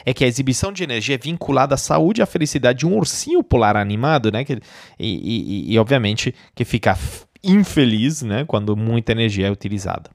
é 0.05 0.13
que 0.13 0.23
a 0.25 0.27
exibição 0.27 0.73
de 0.73 0.83
energia 0.83 1.15
é 1.15 1.17
vinculada 1.17 1.75
à 1.75 1.77
saúde 1.77 2.19
e 2.19 2.23
à 2.23 2.25
felicidade 2.25 2.79
de 2.79 2.87
um 2.87 2.97
ursinho 2.97 3.41
polar 3.41 3.77
animado, 3.77 4.31
né? 4.31 4.43
Que, 4.43 4.59
e, 4.99 5.69
e, 5.69 5.73
e 5.73 5.79
obviamente 5.79 6.35
que 6.53 6.65
fica 6.65 6.97
infeliz 7.43 8.23
né, 8.23 8.43
quando 8.45 8.75
muita 8.75 9.11
energia 9.11 9.47
é 9.47 9.51
utilizada. 9.51 10.09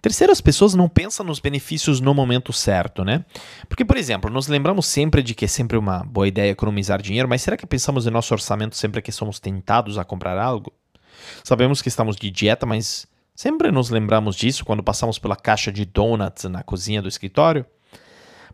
Terceiro, 0.00 0.32
as 0.32 0.40
pessoas 0.40 0.74
não 0.74 0.88
pensam 0.88 1.24
nos 1.24 1.40
benefícios 1.40 2.00
no 2.00 2.14
momento 2.14 2.52
certo, 2.52 3.04
né? 3.04 3.24
Porque, 3.68 3.84
por 3.84 3.96
exemplo, 3.96 4.30
nos 4.30 4.46
lembramos 4.46 4.86
sempre 4.86 5.22
de 5.22 5.34
que 5.34 5.44
é 5.44 5.48
sempre 5.48 5.76
uma 5.76 6.04
boa 6.04 6.28
ideia 6.28 6.50
economizar 6.50 7.00
dinheiro, 7.02 7.28
mas 7.28 7.42
será 7.42 7.56
que 7.56 7.66
pensamos 7.66 8.06
em 8.06 8.10
nosso 8.10 8.32
orçamento 8.32 8.76
sempre 8.76 9.02
que 9.02 9.10
somos 9.10 9.40
tentados 9.40 9.98
a 9.98 10.04
comprar 10.04 10.38
algo? 10.38 10.72
Sabemos 11.42 11.82
que 11.82 11.88
estamos 11.88 12.16
de 12.16 12.30
dieta, 12.30 12.66
mas 12.66 13.06
sempre 13.34 13.72
nos 13.72 13.90
lembramos 13.90 14.36
disso 14.36 14.64
quando 14.64 14.82
passamos 14.82 15.18
pela 15.18 15.36
caixa 15.36 15.72
de 15.72 15.84
donuts 15.84 16.44
na 16.44 16.62
cozinha 16.62 17.02
do 17.02 17.08
escritório? 17.08 17.66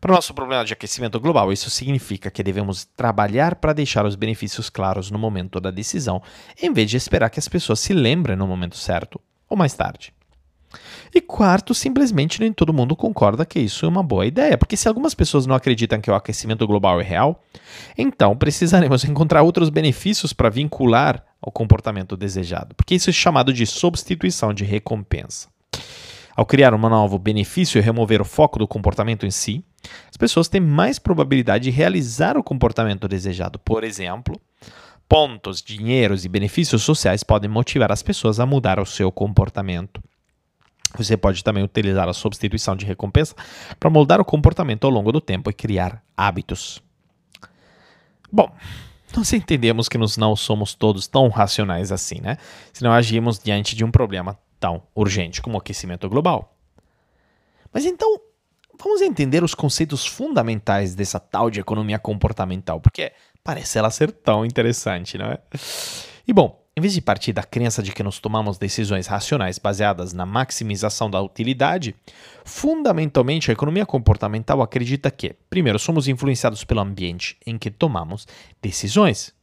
Para 0.00 0.11
o 0.11 0.14
nosso 0.16 0.34
problema 0.34 0.64
de 0.64 0.72
aquecimento 0.72 1.20
global, 1.20 1.52
isso 1.52 1.70
significa 1.70 2.28
que 2.28 2.42
devemos 2.42 2.84
trabalhar 2.84 3.54
para 3.54 3.72
deixar 3.72 4.04
os 4.04 4.16
benefícios 4.16 4.68
claros 4.68 5.12
no 5.12 5.18
momento 5.18 5.61
da 5.61 5.70
decisão, 5.70 6.20
em 6.61 6.72
vez 6.72 6.90
de 6.90 6.96
esperar 6.96 7.30
que 7.30 7.38
as 7.38 7.46
pessoas 7.46 7.78
se 7.78 7.92
lembrem 7.92 8.37
no 8.37 8.46
momento 8.46 8.76
certo 8.76 9.20
ou 9.49 9.56
mais 9.56 9.75
tarde. 9.75 10.12
E 11.14 11.20
quarto, 11.20 11.74
simplesmente 11.74 12.40
nem 12.40 12.52
todo 12.52 12.72
mundo 12.72 12.96
concorda 12.96 13.44
que 13.44 13.60
isso 13.60 13.84
é 13.84 13.88
uma 13.88 14.02
boa 14.02 14.26
ideia, 14.26 14.56
porque 14.56 14.76
se 14.76 14.88
algumas 14.88 15.14
pessoas 15.14 15.46
não 15.46 15.54
acreditam 15.54 16.00
que 16.00 16.10
o 16.10 16.14
aquecimento 16.14 16.66
global 16.66 17.00
é 17.00 17.04
real, 17.04 17.42
então 17.96 18.36
precisaremos 18.36 19.04
encontrar 19.06 19.42
outros 19.42 19.68
benefícios 19.68 20.32
para 20.32 20.48
vincular 20.48 21.24
ao 21.40 21.52
comportamento 21.52 22.16
desejado, 22.16 22.74
porque 22.74 22.94
isso 22.94 23.10
é 23.10 23.12
chamado 23.12 23.52
de 23.52 23.66
substituição 23.66 24.54
de 24.54 24.64
recompensa. 24.64 25.48
Ao 26.34 26.46
criar 26.46 26.72
um 26.72 26.78
novo 26.78 27.18
benefício 27.18 27.78
e 27.78 27.82
remover 27.82 28.22
o 28.22 28.24
foco 28.24 28.58
do 28.58 28.66
comportamento 28.66 29.26
em 29.26 29.30
si, 29.30 29.62
as 30.10 30.16
pessoas 30.16 30.48
têm 30.48 30.60
mais 30.60 30.98
probabilidade 30.98 31.64
de 31.64 31.70
realizar 31.70 32.38
o 32.38 32.42
comportamento 32.42 33.06
desejado. 33.06 33.58
Por 33.58 33.84
exemplo, 33.84 34.40
pontos, 35.06 35.60
dinheiros 35.60 36.24
e 36.24 36.28
benefícios 36.28 36.82
sociais 36.82 37.22
podem 37.22 37.50
motivar 37.50 37.92
as 37.92 38.02
pessoas 38.02 38.40
a 38.40 38.46
mudar 38.46 38.80
o 38.80 38.86
seu 38.86 39.12
comportamento. 39.12 40.02
Você 40.96 41.16
pode 41.16 41.42
também 41.42 41.64
utilizar 41.64 42.08
a 42.08 42.12
substituição 42.12 42.76
de 42.76 42.84
recompensa 42.84 43.34
para 43.78 43.90
moldar 43.90 44.20
o 44.20 44.25
comportamento 44.25 44.84
ao 44.84 44.90
longo 44.90 45.11
do 45.11 45.20
tempo 45.20 45.50
e 45.50 45.54
criar 45.54 46.02
hábitos. 46.16 46.82
Bom, 48.30 48.50
nós 49.16 49.32
entendemos 49.32 49.88
que 49.88 49.99
nós 49.99 50.16
não 50.16 50.34
somos 50.34 50.75
todos 50.75 51.06
tão 51.06 51.28
racionais 51.28 51.92
assim, 51.92 52.20
né? 52.20 52.38
Se 52.72 52.82
não 52.82 52.92
agimos 52.92 53.38
diante 53.38 53.76
de 53.76 53.84
um 53.84 53.90
problema 53.90 54.38
tão 54.58 54.82
urgente 54.94 55.42
como 55.42 55.56
o 55.56 55.61
aquecimento 55.61 56.08
global. 56.08 56.56
Mas 57.72 57.84
então, 57.84 58.20
vamos 58.78 59.00
entender 59.00 59.42
os 59.42 59.54
conceitos 59.54 60.06
fundamentais 60.06 60.94
dessa 60.94 61.18
tal 61.18 61.50
de 61.50 61.61
economia 61.61 61.99
comportamental, 61.99 62.80
porque 62.80 63.12
parece 63.42 63.78
ela 63.78 63.90
ser 63.90 64.12
tão 64.12 64.46
interessante, 64.46 65.18
não 65.18 65.26
é? 65.26 65.38
E 66.26 66.32
bom, 66.32 66.62
em 66.74 66.80
vez 66.80 66.94
de 66.94 67.02
partir 67.02 67.34
da 67.34 67.42
crença 67.42 67.82
de 67.82 67.92
que 67.92 68.02
nós 68.02 68.18
tomamos 68.18 68.56
decisões 68.56 69.06
racionais 69.06 69.58
baseadas 69.58 70.14
na 70.14 70.24
maximização 70.24 71.10
da 71.10 71.20
utilidade, 71.20 71.94
fundamentalmente 72.44 73.50
a 73.50 73.52
economia 73.52 73.84
comportamental 73.84 74.62
acredita 74.62 75.10
que, 75.10 75.36
primeiro, 75.50 75.78
somos 75.78 76.08
influenciados 76.08 76.64
pelo 76.64 76.80
ambiente 76.80 77.36
em 77.46 77.58
que 77.58 77.70
tomamos 77.70 78.26
decisões. 78.62 79.34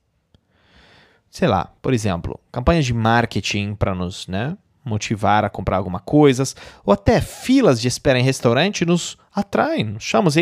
Sei 1.30 1.48
lá, 1.48 1.72
por 1.84 1.94
exemplo, 1.94 2.40
campanhas 2.52 2.86
de 2.86 2.96
marketing 2.96 3.76
para 3.76 3.94
nos 3.94 4.28
né, 4.28 4.58
motivar 4.84 5.46
a 5.46 5.52
comprar 5.52 5.78
alguma 5.78 6.00
coisa, 6.00 6.44
ou 6.84 6.92
até 6.92 7.22
filas 7.22 7.80
de 7.80 7.88
espera 7.88 8.20
em 8.20 8.24
restaurante 8.24 8.84
nos 8.84 9.20
atraem, 9.32 9.84
nos 9.84 10.04
chamam. 10.04 10.34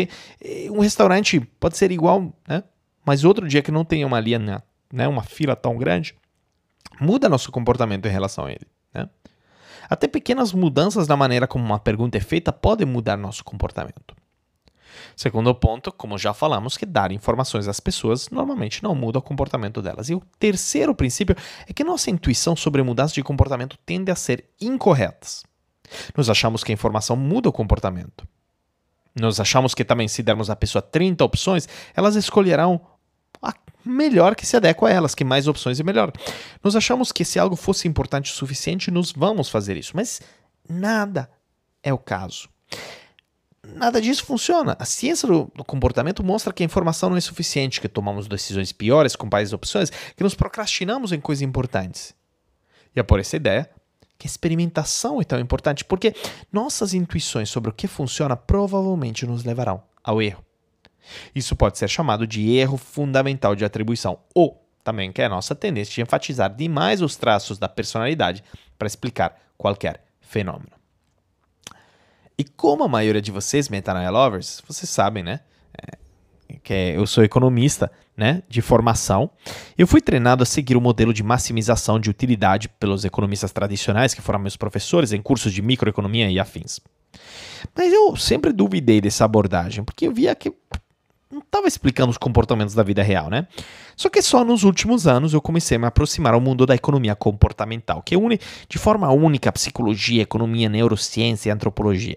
Um 0.70 0.80
restaurante 0.80 1.38
pode 1.60 1.76
ser 1.76 1.92
igual, 1.92 2.32
né, 2.48 2.64
mas 3.04 3.24
outro 3.24 3.46
dia 3.46 3.60
que 3.60 3.70
não 3.70 3.84
tenha 3.84 4.06
uma 4.06 4.18
linha, 4.18 4.62
né, 4.90 5.06
uma 5.06 5.22
fila 5.22 5.54
tão 5.54 5.76
grande 5.76 6.14
muda 7.00 7.28
nosso 7.28 7.50
comportamento 7.52 8.06
em 8.06 8.10
relação 8.10 8.46
a 8.46 8.50
ele. 8.50 8.66
Né? 8.94 9.08
Até 9.88 10.06
pequenas 10.06 10.52
mudanças 10.52 11.08
na 11.08 11.16
maneira 11.16 11.46
como 11.46 11.64
uma 11.64 11.78
pergunta 11.78 12.18
é 12.18 12.20
feita 12.20 12.52
podem 12.52 12.86
mudar 12.86 13.16
nosso 13.16 13.44
comportamento. 13.44 14.16
Segundo 15.16 15.54
ponto, 15.54 15.92
como 15.92 16.18
já 16.18 16.32
falamos, 16.32 16.76
que 16.76 16.86
dar 16.86 17.12
informações 17.12 17.68
às 17.68 17.80
pessoas 17.80 18.28
normalmente 18.30 18.82
não 18.82 18.94
muda 18.94 19.18
o 19.18 19.22
comportamento 19.22 19.82
delas. 19.82 20.08
E 20.08 20.14
o 20.14 20.22
terceiro 20.38 20.94
princípio 20.94 21.36
é 21.66 21.72
que 21.72 21.84
nossa 21.84 22.10
intuição 22.10 22.54
sobre 22.54 22.82
mudanças 22.82 23.12
de 23.12 23.22
comportamento 23.22 23.76
tende 23.84 24.10
a 24.10 24.16
ser 24.16 24.44
incorretas. 24.60 25.44
Nós 26.16 26.28
achamos 26.28 26.62
que 26.62 26.72
a 26.72 26.74
informação 26.74 27.16
muda 27.16 27.48
o 27.48 27.52
comportamento. 27.52 28.26
Nós 29.18 29.40
achamos 29.40 29.74
que 29.74 29.84
também, 29.84 30.06
se 30.06 30.22
dermos 30.22 30.50
à 30.50 30.56
pessoa 30.56 30.82
30 30.82 31.24
opções, 31.24 31.68
elas 31.94 32.14
escolherão 32.14 32.80
melhor 33.88 34.36
que 34.36 34.46
se 34.46 34.56
adequa 34.56 34.88
a 34.88 34.92
elas, 34.92 35.14
que 35.14 35.24
mais 35.24 35.48
opções 35.48 35.80
é 35.80 35.82
melhor. 35.82 36.12
Nós 36.62 36.76
achamos 36.76 37.10
que 37.10 37.24
se 37.24 37.38
algo 37.38 37.56
fosse 37.56 37.88
importante 37.88 38.30
o 38.30 38.34
suficiente, 38.34 38.90
nós 38.90 39.12
vamos 39.12 39.48
fazer 39.48 39.76
isso, 39.76 39.92
mas 39.94 40.20
nada 40.68 41.30
é 41.82 41.92
o 41.92 41.98
caso 41.98 42.48
nada 43.74 44.00
disso 44.00 44.24
funciona. 44.24 44.76
A 44.78 44.84
ciência 44.84 45.28
do, 45.28 45.50
do, 45.54 45.64
comportamento 45.64 46.24
mostra 46.24 46.52
que 46.52 46.62
a 46.62 46.66
informação 46.66 47.10
não 47.10 47.16
é 47.16 47.20
suficiente, 47.20 47.80
que 47.80 47.88
tomamos 47.88 48.26
decisões 48.26 48.72
piores 48.72 49.14
com 49.14 49.28
mais 49.30 49.52
opções, 49.52 49.90
que 49.90 50.22
nos 50.22 50.34
procrastinamos 50.34 51.12
em 51.12 51.20
coisas 51.20 51.42
importantes. 51.42 52.14
E 52.94 53.00
é 53.00 53.02
por 53.02 53.20
essa 53.20 53.36
ideia 53.36 53.68
que 54.18 54.26
a 54.26 54.30
experimentação 54.30 55.20
é 55.20 55.24
tão 55.24 55.38
importante, 55.38 55.84
porque 55.84 56.14
nossas 56.52 56.92
intuições 56.92 57.48
sobre 57.50 57.70
o 57.70 57.72
que 57.72 57.86
funciona 57.86 58.36
provavelmente 58.36 59.24
nos 59.26 59.44
levarão 59.44 59.82
ao 60.02 60.20
erro. 60.20 60.47
Isso 61.34 61.56
pode 61.56 61.78
ser 61.78 61.88
chamado 61.88 62.26
de 62.26 62.50
erro 62.56 62.76
fundamental 62.76 63.54
de 63.54 63.64
atribuição, 63.64 64.18
ou 64.34 64.64
também 64.84 65.12
que 65.12 65.20
é 65.20 65.26
a 65.26 65.28
nossa 65.28 65.54
tendência 65.54 65.94
de 65.94 66.00
enfatizar 66.00 66.54
demais 66.54 67.02
os 67.02 67.16
traços 67.16 67.58
da 67.58 67.68
personalidade 67.68 68.42
para 68.78 68.86
explicar 68.86 69.38
qualquer 69.56 70.04
fenômeno. 70.20 70.72
E 72.38 72.44
como 72.44 72.84
a 72.84 72.88
maioria 72.88 73.20
de 73.20 73.32
vocês, 73.32 73.68
Metanoia 73.68 74.08
Lovers, 74.10 74.62
vocês 74.66 74.88
sabem, 74.88 75.24
né? 75.24 75.40
É, 75.76 76.56
que 76.62 76.72
é, 76.72 76.96
eu 76.96 77.04
sou 77.04 77.24
economista, 77.24 77.90
né? 78.16 78.44
De 78.48 78.62
formação. 78.62 79.28
Eu 79.76 79.88
fui 79.88 80.00
treinado 80.00 80.44
a 80.44 80.46
seguir 80.46 80.76
o 80.76 80.80
modelo 80.80 81.12
de 81.12 81.22
maximização 81.24 81.98
de 81.98 82.08
utilidade 82.08 82.68
pelos 82.68 83.04
economistas 83.04 83.50
tradicionais, 83.50 84.14
que 84.14 84.22
foram 84.22 84.38
meus 84.38 84.56
professores 84.56 85.12
em 85.12 85.20
cursos 85.20 85.52
de 85.52 85.60
microeconomia 85.60 86.30
e 86.30 86.38
afins. 86.38 86.80
Mas 87.74 87.92
eu 87.92 88.14
sempre 88.16 88.52
duvidei 88.52 89.00
dessa 89.00 89.24
abordagem, 89.24 89.82
porque 89.82 90.06
eu 90.06 90.12
via 90.12 90.34
que 90.34 90.52
não 91.30 91.40
estava 91.40 91.68
explicando 91.68 92.10
os 92.10 92.18
comportamentos 92.18 92.74
da 92.74 92.82
vida 92.82 93.02
real, 93.02 93.28
né? 93.28 93.46
Só 93.96 94.08
que 94.08 94.22
só 94.22 94.44
nos 94.44 94.64
últimos 94.64 95.06
anos 95.06 95.34
eu 95.34 95.42
comecei 95.42 95.76
a 95.76 95.80
me 95.80 95.86
aproximar 95.86 96.34
ao 96.34 96.40
mundo 96.40 96.64
da 96.64 96.74
economia 96.74 97.14
comportamental, 97.14 98.02
que 98.02 98.16
une 98.16 98.38
de 98.68 98.78
forma 98.78 99.10
única 99.10 99.52
psicologia, 99.52 100.22
economia, 100.22 100.68
neurociência 100.68 101.50
e 101.50 101.52
antropologia. 101.52 102.16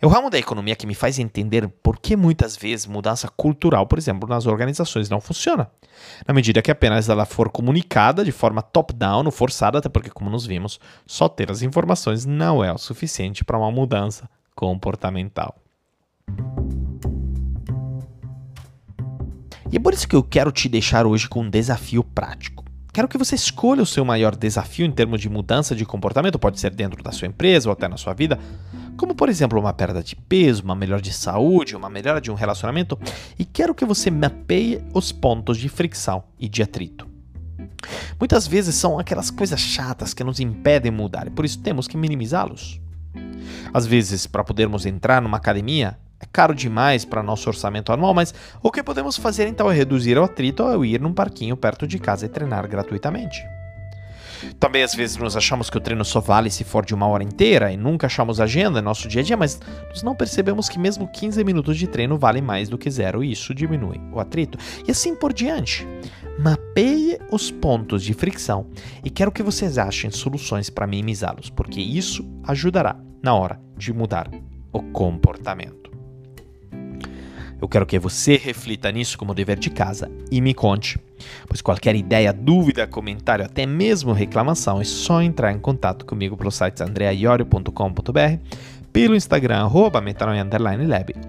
É 0.00 0.06
o 0.06 0.08
ramo 0.08 0.30
da 0.30 0.38
economia 0.38 0.76
que 0.76 0.86
me 0.86 0.94
faz 0.94 1.18
entender 1.18 1.66
por 1.82 1.98
que 1.98 2.16
muitas 2.16 2.56
vezes 2.56 2.86
mudança 2.86 3.28
cultural, 3.28 3.84
por 3.84 3.98
exemplo, 3.98 4.28
nas 4.28 4.46
organizações 4.46 5.10
não 5.10 5.20
funciona. 5.20 5.68
Na 6.24 6.32
medida 6.32 6.62
que 6.62 6.70
apenas 6.70 7.08
ela 7.08 7.26
for 7.26 7.50
comunicada 7.50 8.24
de 8.24 8.30
forma 8.30 8.62
top-down 8.62 9.24
ou 9.24 9.32
forçada, 9.32 9.78
até 9.78 9.88
porque, 9.88 10.10
como 10.10 10.30
nos 10.30 10.46
vimos, 10.46 10.78
só 11.04 11.28
ter 11.28 11.50
as 11.50 11.62
informações 11.62 12.24
não 12.24 12.62
é 12.62 12.72
o 12.72 12.78
suficiente 12.78 13.44
para 13.44 13.58
uma 13.58 13.72
mudança 13.72 14.30
comportamental. 14.54 15.56
E 19.70 19.76
é 19.76 19.80
por 19.80 19.92
isso 19.92 20.08
que 20.08 20.16
eu 20.16 20.22
quero 20.22 20.50
te 20.50 20.68
deixar 20.68 21.06
hoje 21.06 21.28
com 21.28 21.42
um 21.42 21.50
desafio 21.50 22.02
prático. 22.02 22.64
Quero 22.92 23.06
que 23.06 23.18
você 23.18 23.34
escolha 23.34 23.82
o 23.82 23.86
seu 23.86 24.04
maior 24.04 24.34
desafio 24.34 24.86
em 24.86 24.90
termos 24.90 25.20
de 25.20 25.28
mudança 25.28 25.76
de 25.76 25.84
comportamento, 25.84 26.38
pode 26.38 26.58
ser 26.58 26.74
dentro 26.74 27.02
da 27.02 27.12
sua 27.12 27.28
empresa 27.28 27.68
ou 27.68 27.72
até 27.72 27.86
na 27.86 27.96
sua 27.96 28.14
vida, 28.14 28.38
como 28.96 29.14
por 29.14 29.28
exemplo 29.28 29.60
uma 29.60 29.72
perda 29.72 30.02
de 30.02 30.16
peso, 30.16 30.64
uma 30.64 30.74
melhora 30.74 31.02
de 31.02 31.12
saúde, 31.12 31.76
uma 31.76 31.90
melhora 31.90 32.20
de 32.20 32.30
um 32.30 32.34
relacionamento, 32.34 32.98
e 33.38 33.44
quero 33.44 33.74
que 33.74 33.84
você 33.84 34.10
mapeie 34.10 34.82
os 34.94 35.12
pontos 35.12 35.58
de 35.58 35.68
fricção 35.68 36.24
e 36.40 36.48
de 36.48 36.62
atrito. 36.62 37.06
Muitas 38.18 38.46
vezes 38.46 38.74
são 38.74 38.98
aquelas 38.98 39.30
coisas 39.30 39.60
chatas 39.60 40.12
que 40.12 40.24
nos 40.24 40.40
impedem 40.40 40.90
mudar 40.90 41.26
e 41.26 41.30
por 41.30 41.44
isso 41.44 41.60
temos 41.60 41.86
que 41.86 41.96
minimizá-los. 41.96 42.80
Às 43.72 43.86
vezes, 43.86 44.26
para 44.26 44.42
podermos 44.42 44.86
entrar 44.86 45.22
numa 45.22 45.36
academia, 45.36 45.98
é 46.20 46.26
caro 46.32 46.54
demais 46.54 47.04
para 47.04 47.22
nosso 47.22 47.48
orçamento 47.48 47.92
anual, 47.92 48.12
mas 48.12 48.34
o 48.62 48.70
que 48.70 48.82
podemos 48.82 49.16
fazer 49.16 49.46
então 49.46 49.70
é 49.70 49.74
reduzir 49.74 50.18
o 50.18 50.24
atrito 50.24 50.62
ao 50.62 50.84
ir 50.84 51.00
num 51.00 51.12
parquinho 51.12 51.56
perto 51.56 51.86
de 51.86 51.98
casa 51.98 52.26
e 52.26 52.28
treinar 52.28 52.66
gratuitamente. 52.68 53.44
Também 54.58 54.82
às 54.82 54.94
vezes 54.94 55.16
nós 55.16 55.36
achamos 55.36 55.68
que 55.70 55.76
o 55.76 55.80
treino 55.80 56.04
só 56.04 56.20
vale 56.20 56.50
se 56.50 56.64
for 56.64 56.84
de 56.84 56.94
uma 56.94 57.06
hora 57.06 57.24
inteira 57.24 57.72
e 57.72 57.76
nunca 57.76 58.06
achamos 58.06 58.40
agenda 58.40 58.78
em 58.78 58.82
nosso 58.82 59.08
dia 59.08 59.20
a 59.20 59.24
dia, 59.24 59.36
mas 59.36 59.60
nós 59.88 60.02
não 60.02 60.14
percebemos 60.14 60.68
que 60.68 60.78
mesmo 60.78 61.08
15 61.08 61.42
minutos 61.44 61.76
de 61.76 61.86
treino 61.86 62.18
valem 62.18 62.42
mais 62.42 62.68
do 62.68 62.78
que 62.78 62.90
zero 62.90 63.22
e 63.22 63.32
isso 63.32 63.54
diminui 63.54 64.00
o 64.12 64.20
atrito. 64.20 64.58
E 64.86 64.90
assim 64.90 65.14
por 65.14 65.32
diante. 65.32 65.86
Mapeie 66.38 67.18
os 67.32 67.50
pontos 67.50 68.02
de 68.04 68.14
fricção 68.14 68.66
e 69.04 69.10
quero 69.10 69.32
que 69.32 69.42
vocês 69.42 69.76
achem 69.76 70.10
soluções 70.10 70.70
para 70.70 70.86
minimizá-los, 70.86 71.50
porque 71.50 71.80
isso 71.80 72.24
ajudará 72.44 72.96
na 73.22 73.34
hora 73.34 73.60
de 73.76 73.92
mudar 73.92 74.30
o 74.72 74.80
comportamento. 74.92 75.87
Eu 77.60 77.68
quero 77.68 77.86
que 77.86 77.98
você 77.98 78.36
reflita 78.36 78.90
nisso 78.92 79.18
como 79.18 79.34
dever 79.34 79.58
de 79.58 79.70
casa 79.70 80.10
e 80.30 80.40
me 80.40 80.54
conte. 80.54 80.98
Pois 81.48 81.60
qualquer 81.60 81.96
ideia, 81.96 82.32
dúvida, 82.32 82.86
comentário, 82.86 83.44
até 83.44 83.66
mesmo 83.66 84.12
reclamação, 84.12 84.80
é 84.80 84.84
só 84.84 85.20
entrar 85.20 85.52
em 85.52 85.58
contato 85.58 86.06
comigo 86.06 86.36
pelo 86.36 86.50
site 86.50 86.82
andreaiorio.com.br, 86.82 88.54
pelo 88.92 89.16
Instagram, 89.16 89.58
arroba 89.58 90.02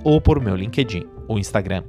ou 0.03 0.21
por 0.21 0.39
meu 0.39 0.55
LinkedIn, 0.55 1.05
o 1.27 1.39
Instagram. 1.39 1.83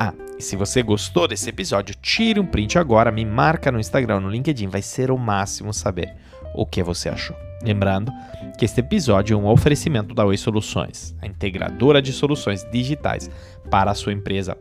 Ah, 0.00 0.14
e 0.38 0.42
se 0.42 0.56
você 0.56 0.82
gostou 0.82 1.28
desse 1.28 1.50
episódio, 1.50 1.94
tire 2.00 2.40
um 2.40 2.46
print 2.46 2.78
agora, 2.78 3.12
me 3.12 3.24
marca 3.24 3.70
no 3.70 3.78
Instagram, 3.78 4.20
no 4.20 4.30
LinkedIn, 4.30 4.68
vai 4.68 4.82
ser 4.82 5.10
o 5.10 5.18
máximo 5.18 5.74
saber 5.74 6.14
o 6.54 6.64
que 6.64 6.82
você 6.82 7.10
achou. 7.10 7.43
Lembrando 7.64 8.12
que 8.58 8.64
este 8.64 8.80
episódio 8.80 9.34
é 9.34 9.40
um 9.40 9.48
oferecimento 9.48 10.14
da 10.14 10.24
Oi 10.24 10.36
Soluções, 10.36 11.16
a 11.22 11.26
integradora 11.26 12.02
de 12.02 12.12
soluções 12.12 12.64
digitais 12.70 13.30
para 13.70 13.90
a 13.90 13.94
sua 13.94 14.12
empresa. 14.12 14.56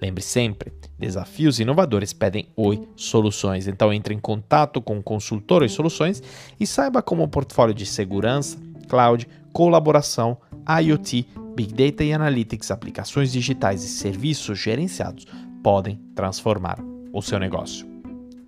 Lembre 0.00 0.22
sempre, 0.22 0.72
desafios 0.96 1.58
inovadores 1.58 2.12
pedem 2.12 2.48
Oi 2.56 2.88
Soluções. 2.94 3.66
Então 3.66 3.92
entre 3.92 4.14
em 4.14 4.18
contato 4.18 4.80
com 4.80 4.98
o 4.98 5.02
consultor 5.02 5.62
Oi 5.62 5.68
Soluções 5.68 6.22
e 6.60 6.66
saiba 6.66 7.02
como 7.02 7.24
o 7.24 7.28
portfólio 7.28 7.74
de 7.74 7.84
segurança, 7.84 8.56
cloud, 8.88 9.26
colaboração, 9.52 10.38
IoT, 10.80 11.26
Big 11.56 11.72
Data 11.72 12.04
e 12.04 12.12
Analytics, 12.12 12.70
aplicações 12.70 13.32
digitais 13.32 13.82
e 13.82 13.88
serviços 13.88 14.58
gerenciados 14.58 15.26
podem 15.60 16.00
transformar 16.14 16.78
o 17.12 17.20
seu 17.20 17.40
negócio. 17.40 17.84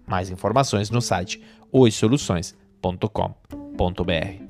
Mais 0.07 0.31
informações 0.31 0.90
no 0.90 1.03
site 1.03 1.42
oisoluções.com.br. 3.81 4.50